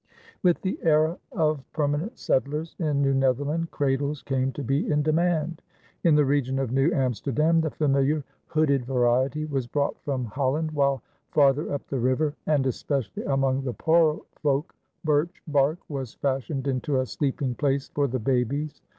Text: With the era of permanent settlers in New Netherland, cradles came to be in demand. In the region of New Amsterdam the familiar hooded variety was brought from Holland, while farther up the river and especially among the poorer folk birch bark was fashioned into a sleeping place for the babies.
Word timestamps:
With 0.41 0.61
the 0.63 0.79
era 0.81 1.19
of 1.31 1.63
permanent 1.73 2.17
settlers 2.17 2.75
in 2.79 3.03
New 3.03 3.13
Netherland, 3.13 3.69
cradles 3.69 4.23
came 4.23 4.51
to 4.53 4.63
be 4.63 4.89
in 4.89 5.03
demand. 5.03 5.61
In 6.03 6.15
the 6.15 6.25
region 6.25 6.57
of 6.57 6.71
New 6.71 6.91
Amsterdam 6.91 7.61
the 7.61 7.69
familiar 7.69 8.23
hooded 8.47 8.83
variety 8.83 9.45
was 9.45 9.67
brought 9.67 10.01
from 10.01 10.25
Holland, 10.25 10.71
while 10.71 11.03
farther 11.29 11.71
up 11.71 11.85
the 11.85 11.99
river 11.99 12.33
and 12.47 12.65
especially 12.65 13.23
among 13.25 13.61
the 13.63 13.73
poorer 13.73 14.17
folk 14.41 14.73
birch 15.03 15.43
bark 15.47 15.77
was 15.87 16.15
fashioned 16.15 16.67
into 16.67 16.99
a 16.99 17.05
sleeping 17.05 17.53
place 17.53 17.89
for 17.89 18.07
the 18.07 18.17
babies. 18.17 18.81